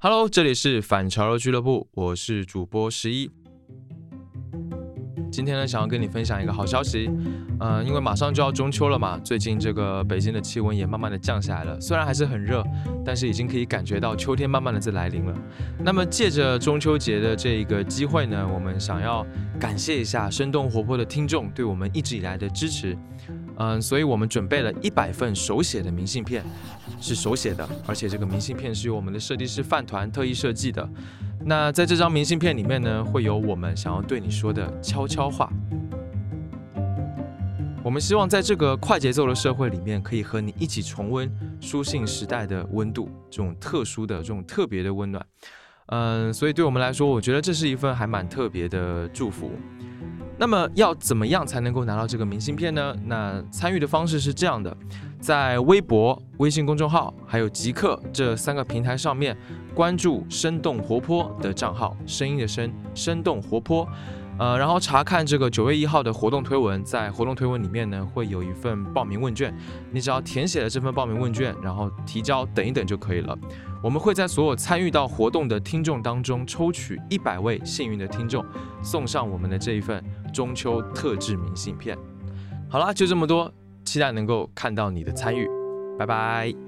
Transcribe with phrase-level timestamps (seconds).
[0.00, 3.28] Hello，这里是反潮流俱乐部，我是主播十一。
[5.28, 7.10] 今天呢，想要跟你分享一个好消息，
[7.58, 12.62] 嗯，因为马上就要中秋了嘛，最近这个北京的气温也慢慢的降下来了，虽然还是很热，
[13.04, 15.34] 但是已经可以感觉到秋天慢慢的在来临了。
[15.80, 19.26] 那么借着中秋节的这一个机会呢，我们想要
[19.58, 22.96] 感谢一下生动活泼的听众对我们一直以来的支持，
[23.60, 26.44] 嗯，所以我们准备了一百份手写的明信片，
[27.00, 30.88] 是手写的，而且这个明信片是由我们的设计师饭团特意设计的。
[31.44, 35.52] 那在这张明信片里面呢，会有我们想要对你说的悄悄话。
[37.82, 41.28] 我们希望在这个快节奏的社会里面，可以和你一起重温
[41.60, 45.24] 书信时代的温度，这种特殊的、这种特别的温暖。
[45.86, 49.50] 嗯，所以对我们来说，我觉得这是一份还蛮特别的祝福。
[50.38, 52.94] 那么要怎么样才能够拿到这个明信片呢？
[53.04, 54.74] 那参与的方式是这样的，
[55.20, 59.36] 在微博、微信公众号还有极客这三个平台上面。
[59.74, 63.88] 关注生动活泼的账号，声音的声，生动活泼，
[64.38, 69.52] 呃，然后查看这个九月一号的活动推文，在活动推文里面呢，会有一份报名问卷，
[69.90, 73.36] 你只要填写了这份报名问卷，然后提交，等一等就可以了。
[73.82, 78.44] 我们会在所有参与到活动的听众当中抽取一百位幸运的听众，
[78.80, 81.98] 送上我们的这一份中秋特制明信片。
[82.68, 83.52] 好啦，就这么多，
[83.84, 85.48] 期待能够看到你的参与，
[85.98, 86.67] 拜拜。